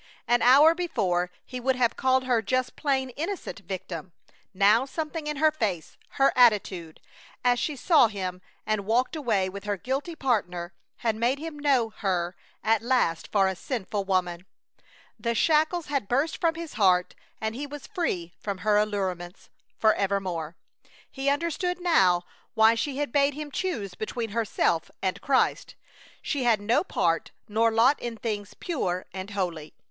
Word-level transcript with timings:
An 0.27 0.41
hour 0.41 0.73
before 0.73 1.29
he 1.45 1.59
would 1.59 1.75
have 1.75 1.95
called 1.95 2.23
her 2.23 2.41
just 2.41 2.75
plain 2.75 3.11
innocent 3.11 3.59
victim. 3.59 4.13
Now 4.51 4.83
something 4.83 5.27
in 5.27 5.37
her 5.37 5.51
face, 5.51 5.95
her 6.17 6.33
attitude, 6.35 6.99
as 7.45 7.59
she 7.59 7.75
saw 7.75 8.07
him 8.07 8.41
and 8.65 8.87
walked 8.87 9.15
away 9.15 9.47
with 9.47 9.65
her 9.65 9.77
guilty 9.77 10.15
partner, 10.15 10.73
had 11.05 11.15
made 11.15 11.37
him 11.37 11.59
know 11.59 11.91
her 11.97 12.35
at 12.63 12.81
last 12.81 13.31
for 13.31 13.47
a 13.47 13.55
sinful 13.55 14.03
woman. 14.05 14.47
The 15.19 15.35
shackles 15.35 15.85
had 15.85 16.07
burst 16.09 16.41
from 16.41 16.55
his 16.55 16.73
heart 16.73 17.13
and 17.39 17.53
he 17.53 17.67
was 17.67 17.85
free 17.85 18.33
from 18.39 18.57
her 18.65 18.77
allurements 18.77 19.51
for 19.77 19.93
evermore! 19.93 20.55
He 21.11 21.29
understood 21.29 21.79
now 21.79 22.23
why 22.55 22.73
she 22.73 22.97
had 22.97 23.11
bade 23.11 23.35
him 23.35 23.51
choose 23.51 23.93
between 23.93 24.29
herself 24.31 24.89
and 25.03 25.21
Christ. 25.21 25.75
She 26.23 26.43
had 26.43 26.59
no 26.59 26.83
part 26.83 27.29
nor 27.47 27.69
lot 27.71 28.01
in 28.01 28.17
things 28.17 28.55
pure 28.55 29.05
and 29.13 29.29
holy. 29.29 29.75